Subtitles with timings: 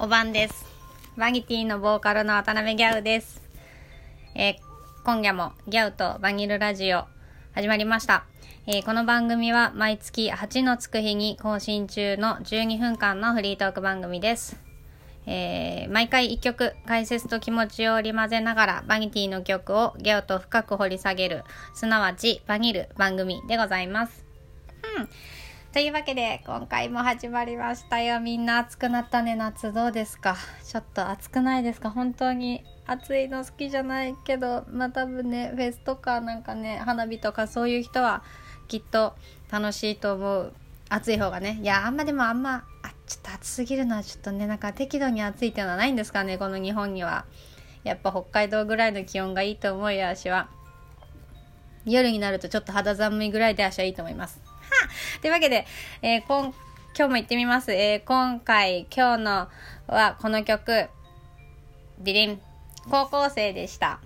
[0.00, 0.64] おばんです。
[1.16, 3.42] バギティのボーカルの渡辺ギャウです。
[4.36, 4.56] えー
[5.04, 7.06] 今夜もギャウとバニルラジオ
[7.52, 8.24] 始まりました。
[8.68, 14.56] えーこの番組は毎月8のつく日に更新中の12分間のフリートーク番組です。
[15.26, 21.42] えー毎回1曲解説と気持ちを織り交ぜながらバニティの曲をギャウと深く掘り下げる、
[21.74, 24.24] すなわちバニル番組でございます。
[24.96, 25.08] うん。
[25.78, 28.18] というわけで今回も始まりましたよ。
[28.18, 30.36] みんな暑くなったね夏どうですか？
[30.64, 31.88] ちょっと暑くないですか？
[31.88, 38.24] 本当に暑いの好きじゃないけどまあ多分ねフェスとかなんかね花火とかそういう人は
[38.66, 39.14] きっと
[39.52, 40.52] 楽しいと思う。
[40.88, 41.60] 暑い方がね。
[41.62, 47.24] いやあんまでもあんまあちょっと暑すぎるのはちょっとねなんか適度に暑いっていうのはないんですかねこの日本には。
[47.84, 50.48] やっぱ北海道ぐらいの気温がいいと思うよ足は。
[51.84, 54.47] 夜になるとちょっと肌寒いぐらいで足はいいと思います。
[55.20, 55.66] というわけで、
[56.02, 56.54] えー、今
[56.98, 57.72] 今日も行ってみます。
[57.72, 59.48] えー、今回、今日の
[59.86, 60.66] はこの曲、
[62.00, 62.40] ディリン、
[62.90, 64.00] 高校生でした。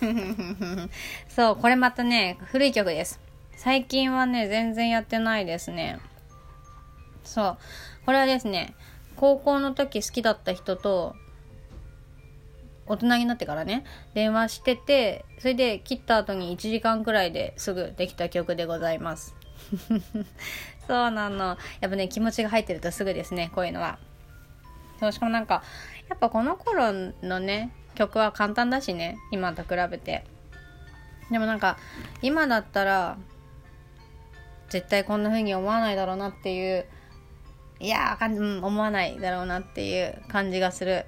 [1.28, 3.20] そう、これまたね、古い曲です。
[3.56, 5.98] 最近はね、全然やってないですね。
[7.24, 7.58] そう、
[8.04, 8.74] これはですね、
[9.16, 11.16] 高校の時好きだった人と、
[12.90, 19.36] 大人になってからね電話しててそれで切った後に1時間くらいですぐできた曲でございます。
[20.88, 21.56] そうなの。
[21.80, 23.98] やっぱね気持ちが入ってるとすぐですねこういうのは。
[24.98, 25.62] そうしかもなんか
[26.08, 30.24] やっぱこの頃のね曲は簡単だしね今と比べて。
[31.30, 31.78] でもなんか
[32.22, 33.16] 今だったら
[34.68, 36.86] 絶対こんな風に思わないだろうなっていう
[37.78, 41.06] いやーかん、うん、思わないだろうなっていう感じがする。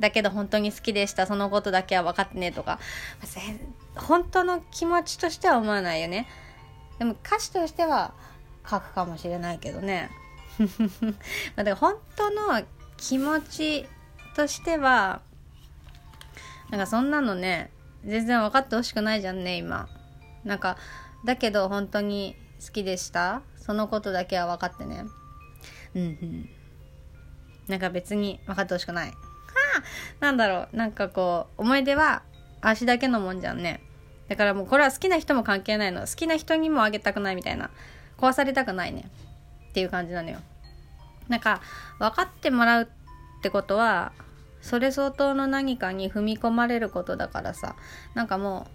[0.00, 1.26] だけど本当に好きでした。
[1.26, 2.78] そのことだけは分かってねとか。
[3.94, 6.26] 本当の気持ちとしては思わないよね。
[6.98, 8.14] でも歌詞としては
[8.68, 10.10] 書くかもしれないけどね。
[11.56, 12.62] だから本当の
[12.96, 13.88] 気持ち
[14.34, 15.20] としては
[16.70, 17.70] なんかそんなのね
[18.04, 19.88] 全然分かってほしくないじゃんね今。
[20.44, 20.76] なんか
[21.24, 23.42] だけど本当に好きでした。
[23.56, 25.04] そのことだけは分かってね。
[25.94, 26.50] うんうん。
[27.68, 29.12] なんか別に分かってほしくない。
[30.20, 32.22] なんだろうなんかこう思い出は
[32.60, 33.82] 足だけのもんじゃんね。
[34.28, 36.02] だからもうこれは好きな人も関係ないの。
[36.02, 37.70] 好きな人にもあげたくないみたいな。
[38.18, 39.04] 壊されたくないね。
[39.70, 40.38] っていう感じなのよ。
[41.28, 41.60] なんか
[41.98, 42.86] 分かってもらうっ
[43.42, 44.12] てことは
[44.60, 47.76] それ相当の何かに踏み込まれることだからさ。
[48.14, 48.66] なんかも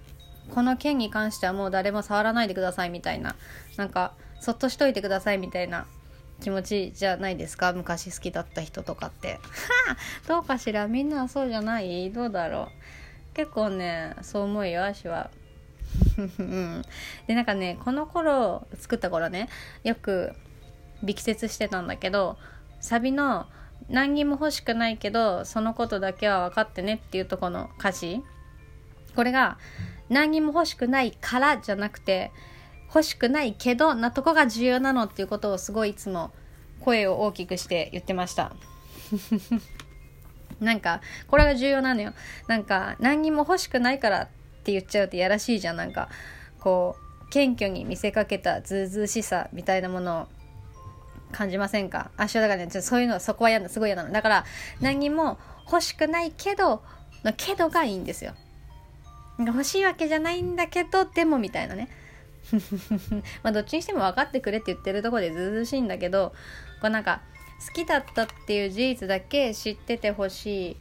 [0.49, 3.35] うこの件に関してはもう誰も触らないでくださいみたいな。
[3.77, 5.85] なんかそっとしといてくださいみたいな。
[6.41, 7.73] 気持ちじゃないですか？
[7.73, 9.33] 昔好きだった人とかって。
[9.33, 9.39] は
[9.91, 10.87] あどうかしら？
[10.87, 12.11] みんなそうじゃない？
[12.11, 12.69] どうだろ
[13.33, 13.35] う？
[13.35, 15.29] 結構ねそう思うよ足は。
[16.17, 16.81] うん
[17.27, 19.49] でなんかねこの頃作った頃ね
[19.83, 20.33] よく
[21.01, 22.37] 力説してたんだけど
[22.81, 23.47] サビの
[23.89, 28.21] 「何にも欲しくないけどそのことだけは分かってね」っていうとこの歌詞。
[29.15, 29.57] これが
[30.09, 32.31] 「何にも欲しくないから」じゃなくて
[32.89, 36.31] 「欲しくないけど」なとこが重要なのっていうことをすごいいつも
[36.81, 38.51] 声を大きくして言ってました。
[40.59, 42.13] なんかこれが重要なのよ。
[42.47, 44.27] なんか何にも欲しくないからっ
[44.63, 45.77] て言っちゃうとやらしいじゃん。
[45.77, 46.09] なんか
[46.59, 50.27] こう謙虚に見せかけたずうずうしさみたいなものを
[51.31, 52.11] 感じませんか？
[52.17, 54.11] あ、だからね、ちょそういうのそこは嫌な、すごい嫌なの。
[54.11, 54.45] だから
[54.81, 56.83] 何にも欲しくないけど、
[57.23, 58.33] のけどがいいんですよ。
[59.37, 61.87] 欲しいわけじゃないんだけど、でもみたいなね。
[63.43, 66.33] まあどっちにしても分かってくれって言ってるとこでずうずしいんだけど、
[66.81, 67.21] こうなんか
[67.65, 70.77] 好きだったっていう事実だけ知っててほしい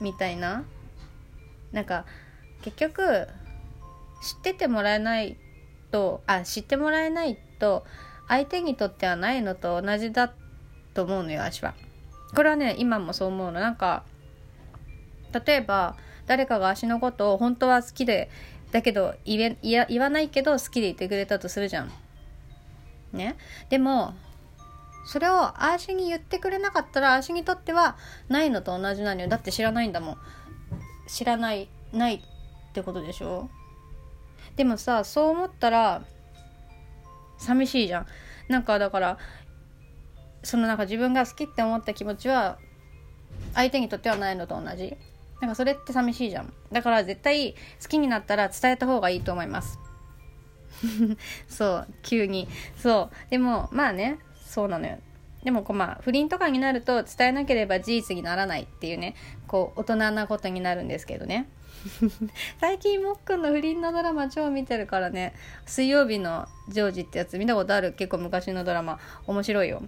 [0.00, 0.64] みたいな。
[1.72, 2.04] なんか
[2.62, 3.28] 結局
[4.22, 5.36] 知っててもらえない
[5.90, 7.84] とあ知ってもらえないと
[8.28, 10.32] 相手にとってはないのと同じだ
[10.94, 11.74] と思うのよ私は。
[12.34, 13.60] これはね今もそう思うの。
[13.60, 14.04] なんか
[15.46, 15.96] 例えば
[16.26, 18.30] 誰かが足のことを本当は好きで
[18.72, 21.92] だけど言え言わないけど好きでいてくれたとするじゃん。
[23.12, 23.36] ね？
[23.68, 24.14] でも
[25.06, 27.96] それをあーしに言ってくれなかったらあーしにとっては
[28.28, 29.28] ないのと同じなのよ。
[29.28, 30.16] だって知らないんだもん。
[31.08, 33.50] 知らないないってことでしょ？
[34.56, 36.04] でもさそう思ったら
[37.38, 38.06] 寂しいじゃん。
[38.48, 39.18] なんかだから
[40.44, 42.58] そのなんか自分が好きって思った気持ちは
[43.54, 44.96] 相手にとってはないのと同じ。
[45.40, 46.52] なんかそれって寂しいじゃん。
[46.70, 49.78] だから絶対好きになったら伝えた方がいいと思います。
[51.48, 52.48] そう急に。
[52.76, 53.30] そう。
[53.30, 54.18] でもまあね。
[54.44, 54.98] そうなのよ。
[55.44, 59.14] でもこうまあ不倫とかになると伝えなければ事実にならないっていうね
[59.46, 61.48] こう大人なことになるんですけどね。
[62.60, 65.32] 最近もっくんの不倫のドラマ超見てるからね
[65.64, 67.92] 水曜日のジョージってやつ見たことある？
[67.94, 68.98] 結構昔のドラマ。
[69.26, 69.82] 面白いよ。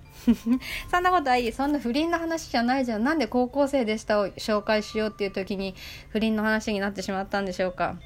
[0.91, 3.05] そんなことはいいそんな不倫の話じゃないじゃん。
[3.05, 5.75] なんで高校生でしたを紹介しようっていう時に
[6.09, 7.97] 不倫の話になってしまったんでしょうか？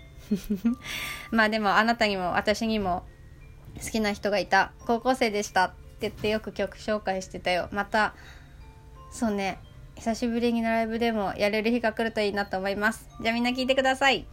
[1.31, 3.05] まあでもあなたにも私にも
[3.81, 4.73] 好きな人がいた。
[4.85, 5.75] 高校生でした。
[5.97, 7.69] って言ってよく曲紹介してたよ。
[7.73, 8.15] また
[9.11, 9.59] そうね。
[9.97, 13.09] 久しぶりにライブでもやれる日が来るといいなと思います。
[13.23, 14.27] じゃあみんな聞いてください。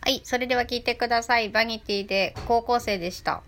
[0.00, 1.50] はいそれでは聞いてください。
[1.50, 3.42] バニティで高校生でした。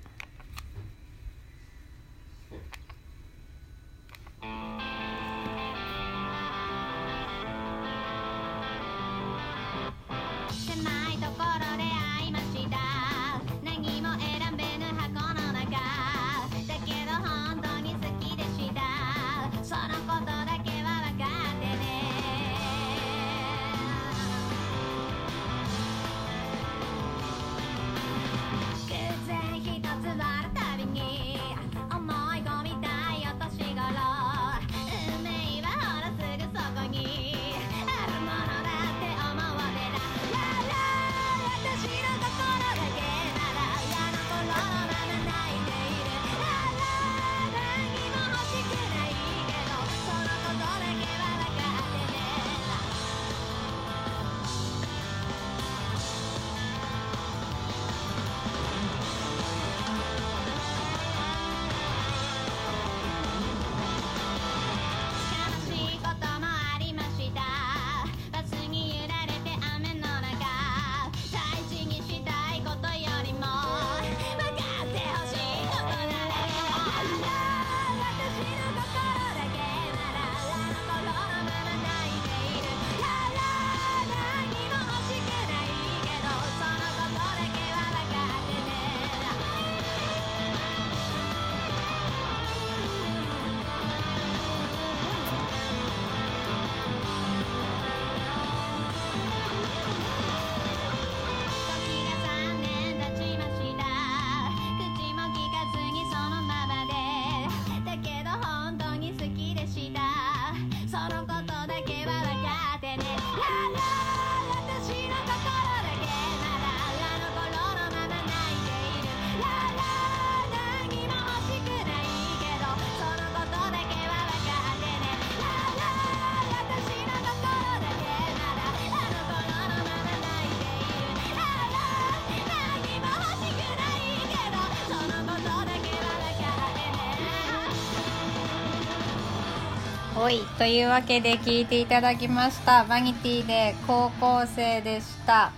[140.28, 140.40] はい。
[140.58, 142.84] というわけで聞いていただきました。
[142.84, 145.52] バニティで高校生でした。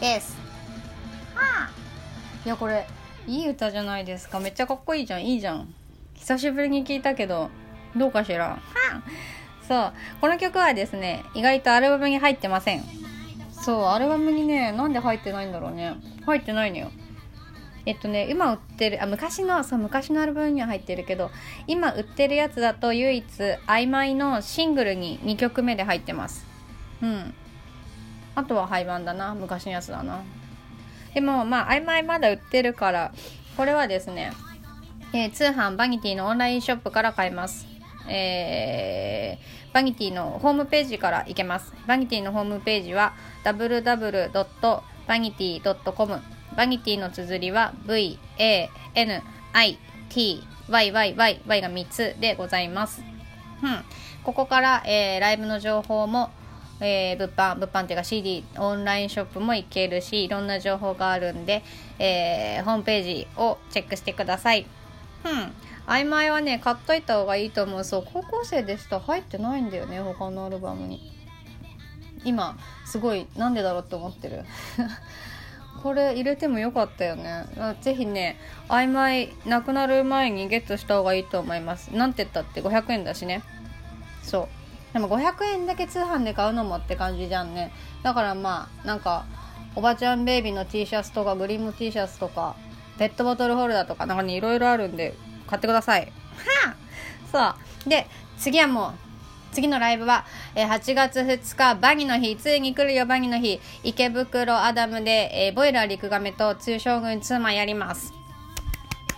[0.00, 0.38] です。
[2.46, 2.86] いやこれ
[3.26, 4.40] いい歌じゃないですか。
[4.40, 5.26] めっちゃかっこいいじゃん。
[5.26, 5.68] いいじゃん。
[6.14, 7.50] 久しぶりに聞いたけど
[7.94, 8.58] どうかしら？
[9.68, 9.92] そう。
[10.22, 12.84] この曲はですね意外とアルバムに入ってません。
[13.52, 15.94] そうアルバムにねなんで入ってないんだろうね。
[16.24, 16.90] 入ってないのよ
[17.86, 21.30] えっとね今売ってるあ昔のそう昔のアルバムには入ってるけど
[21.68, 23.24] 今売ってるやつだと唯一
[23.66, 26.44] 「曖昧」のシングルに2曲目で入ってます。
[27.00, 27.32] うん。
[28.34, 29.34] あとは廃盤だな。
[29.34, 30.22] 昔のやつだな。
[31.14, 33.12] でもまあ曖昧まだ売ってるから
[33.56, 34.32] これはですね、
[35.12, 37.66] えー通販バニティのオンラインショップから買えます。
[38.08, 41.72] えーバニティのホームページから行けます。
[41.86, 43.12] バニティのホームページは
[43.44, 48.36] www.vanity.com バニティの綴りは VANITYYYY
[50.68, 53.02] が3つでございます。
[53.62, 53.84] うん。
[54.24, 56.30] ここから、えーライブの情報も、
[56.80, 61.62] えー物販、物販っていうか CD、オンラインショップも行けるし、いろんな情報があるんで、
[61.98, 64.66] えーホームページをチェックしてください。
[65.24, 65.52] うん。
[65.86, 67.84] 曖昧はね、買っといた方がいいと思う。
[67.84, 68.98] そう、高校生でした。
[68.98, 71.12] 入ってないんだよね、他のアルバムに。
[72.24, 74.44] 今、すごい、なんでだろうって思ってる。
[75.86, 77.44] これ入れてもよかったよね。
[77.56, 81.94] あぜひね、曖昧なくなる前にゲットした方がいいと思います。
[81.94, 83.44] なんて言ったって500円だしね。
[84.24, 84.48] そ
[84.90, 84.92] う。
[84.92, 87.70] でも500円だけ通販で買うのもって感じじゃんね。
[88.02, 89.26] だからまあ、なんか、
[89.76, 92.56] おばちゃんベイビーの T シャツとか、グリーム T シャツとか、
[92.98, 95.14] ペットボトルホルダーとか、なんかね、いろいろあるんで、
[95.46, 96.00] 買ってください。
[96.00, 96.74] は
[97.32, 97.88] あそう。
[97.88, 99.05] で、次はもう、
[99.56, 108.12] 次のライブは、えー8月2日、バギの日、ついに来るよ、バギの日、池袋アダムで、えーボイラー陸亀と通将軍ツーマンやります。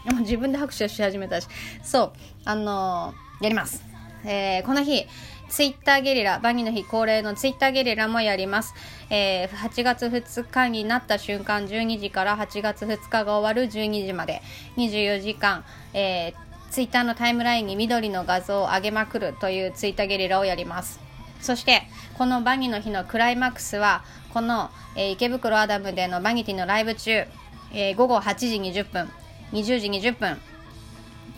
[0.04, 1.48] で も自分で拍手し始めたし、
[1.82, 2.12] そう、
[2.44, 3.82] あのーやります。
[4.24, 5.08] えーこの日、
[5.48, 8.74] ツイッターゲリラ、バニの日恒例のツイッターゲリラもやります。
[9.10, 14.40] えー8月2日になった瞬間12時から8月2日が終わる12時まで
[14.76, 15.64] 24時間、
[15.94, 21.00] えーツイッターのタイムラインに緑の画像を上げまくるというツイッターゲリラをやります。
[21.40, 21.82] そして、
[22.16, 24.02] このバニーの日のクライマックスは、
[24.34, 27.24] この、えー池袋アダムでのバニティのライブ中、
[27.72, 29.08] えー午後8時20分、
[29.52, 30.38] 20時20分、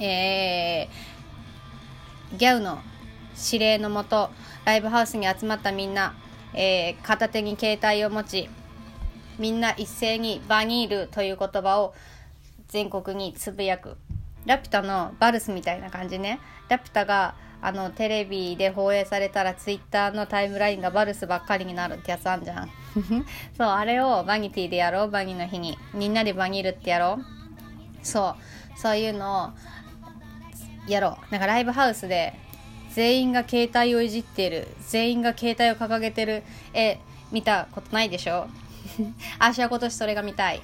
[0.04, 2.78] えーギャウの
[3.36, 4.30] 指令のもと
[4.64, 6.14] ライブハウスに集まったみんな、
[6.54, 8.48] えー片手に携帯を持ち
[9.38, 11.94] みんな一斉にバニールという言葉を
[12.68, 13.96] 全国につぶやく
[14.46, 16.40] ラピュタのバルスみたいな感じね。
[16.68, 22.70] ラピュタがあのテレビで放映されたらツイッターのタイムラインがバルスばっかりになるってやつあんじゃん。
[23.56, 25.10] そうあれをバニティでやろう。
[25.10, 25.76] バニーの日に。
[25.92, 27.24] みんなでバニールってやろう。
[28.06, 28.36] そ
[28.76, 28.78] う。
[28.78, 29.52] そういうの
[30.86, 31.32] をやろう。
[31.32, 32.32] なんかライブハウスで
[32.94, 34.68] 全員が携帯をいじっている。
[34.88, 36.42] 全員が携帯を掲げてる。
[36.72, 36.98] 絵
[37.30, 38.48] 見たことないでしょ？
[39.38, 40.62] 私は今年それが見たい。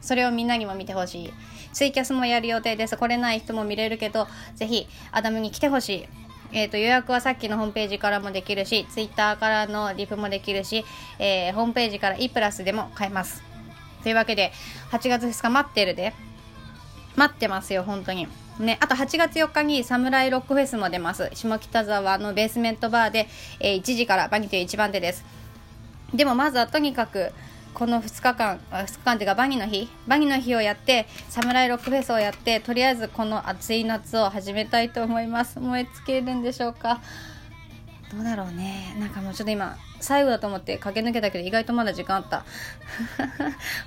[0.00, 1.32] それをみんなにも見てほしい
[1.78, 2.96] ツイキャスもやる予定です。
[2.96, 6.08] 来れない人も見れるけどぜひアダムに来てほしい。
[6.50, 10.84] えー、と予約はさっきのホームページからもできるしツイッターからのリプもできるし、
[11.20, 13.44] えーホームページから E プラスでも買えます。
[14.02, 14.50] というわけで
[14.90, 16.14] 8月2日待ってるで。
[17.14, 18.26] 待ってますよ本当に。
[18.58, 21.30] ね、あと8月4日にサムライロックフェスも出ます。
[21.34, 23.28] 下北沢のベースメントバーで、
[23.60, 25.24] えー1時からバニティ1番手です。
[26.12, 27.32] でもまずはとにかく
[27.74, 29.88] この2日間2日間っていうかバニの日。
[30.06, 35.60] バニの日をやってサムライロックフェスをやってとりあえずこの暑い夏を始めたいと思います。
[35.60, 37.00] 燃え尽きるんでしょうか。
[38.12, 38.96] どうだろうね。
[38.98, 42.44] なんかもうちょっと今最後だと思って駆け抜けたけど意外とまだ時間あった。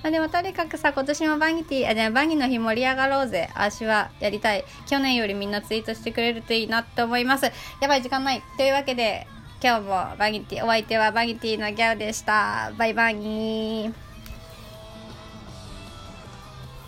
[0.02, 3.50] ま あでもとにかくさ今年もバニティあじゃあバニの日盛り上がろうぜ。
[3.54, 4.64] 私はやりたい。
[4.86, 7.50] 去年よりみんなツイートしてくれるといいなって思います。
[7.80, 8.42] やばい時間ない。
[8.56, 9.26] というわけで
[9.64, 12.72] 今日もバギティお相手はバギティのギャオでした。
[12.76, 14.11] バイバイ